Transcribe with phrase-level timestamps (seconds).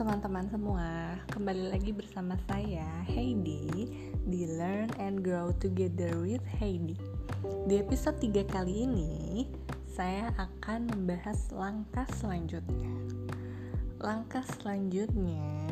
[0.00, 3.68] teman-teman semua, kembali lagi bersama saya Heidi
[4.24, 6.96] di Learn and Grow Together with Heidi.
[7.68, 9.44] Di episode 3 kali ini,
[9.84, 12.88] saya akan membahas langkah selanjutnya.
[14.00, 15.68] Langkah selanjutnya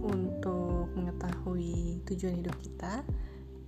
[0.00, 3.04] untuk mengetahui tujuan hidup kita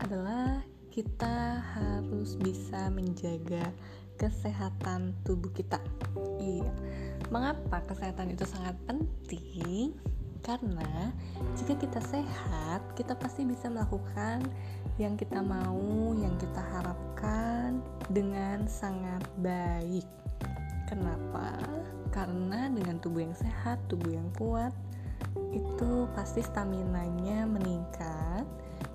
[0.01, 3.69] adalah kita harus bisa menjaga
[4.23, 5.83] kesehatan tubuh kita.
[6.39, 6.71] Iya
[7.33, 9.97] Mengapa kesehatan itu sangat penting?
[10.45, 11.09] Karena
[11.57, 14.45] jika kita sehat, kita pasti bisa melakukan
[15.01, 17.81] yang kita mau, yang kita harapkan
[18.13, 20.05] dengan sangat baik.
[20.93, 21.57] Kenapa?
[22.13, 24.77] Karena dengan tubuh yang sehat, tubuh yang kuat,
[25.57, 28.45] itu pasti stamina-nya meningkat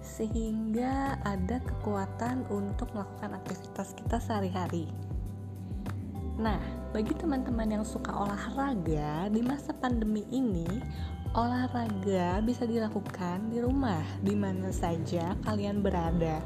[0.05, 4.85] sehingga ada kekuatan untuk melakukan aktivitas kita sehari-hari.
[6.37, 6.61] Nah,
[6.93, 10.69] bagi teman-teman yang suka olahraga di masa pandemi ini,
[11.33, 16.37] olahraga bisa dilakukan di rumah, di mana saja kalian berada.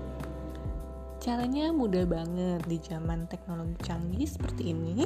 [1.19, 5.03] Caranya mudah banget di zaman teknologi canggih seperti ini.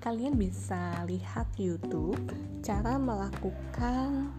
[0.00, 2.32] Kalian bisa lihat YouTube
[2.64, 4.32] cara melakukan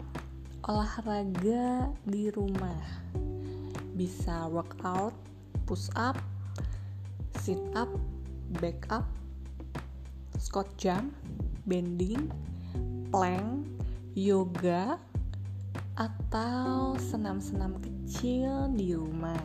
[0.66, 2.82] olahraga di rumah.
[3.94, 5.14] Bisa workout,
[5.62, 6.18] push up,
[7.38, 7.88] sit up,
[8.58, 9.06] back up,
[10.38, 11.14] squat jump,
[11.66, 12.30] bending,
[13.10, 13.66] plank,
[14.14, 15.00] yoga,
[15.96, 19.40] atau senam-senam kecil di rumah.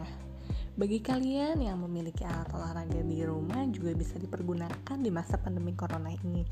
[0.76, 6.12] Bagi kalian yang memiliki alat olahraga di rumah juga bisa dipergunakan di masa pandemi corona
[6.12, 6.44] ini.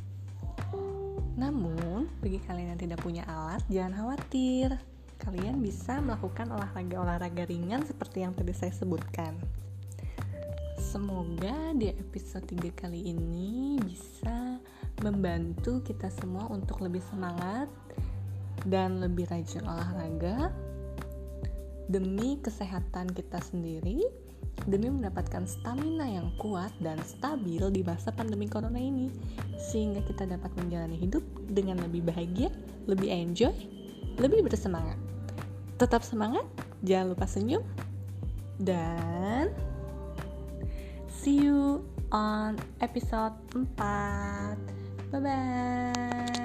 [1.40, 4.76] Namun, bagi kalian yang tidak punya alat, jangan khawatir.
[5.20, 9.40] Kalian bisa melakukan olahraga-olahraga ringan seperti yang tadi saya sebutkan.
[10.90, 14.58] Semoga di episode 3 kali ini bisa
[15.06, 17.70] membantu kita semua untuk lebih semangat
[18.66, 20.50] dan lebih rajin olahraga
[21.94, 24.02] demi kesehatan kita sendiri,
[24.66, 29.14] demi mendapatkan stamina yang kuat dan stabil di masa pandemi corona ini,
[29.62, 31.22] sehingga kita dapat menjalani hidup
[31.54, 32.50] dengan lebih bahagia,
[32.90, 33.54] lebih enjoy,
[34.18, 34.98] lebih bersemangat.
[35.78, 36.50] Tetap semangat,
[36.82, 37.62] jangan lupa senyum,
[38.58, 39.54] dan
[41.20, 44.56] See you on episode 4.
[45.12, 46.39] Bye bye.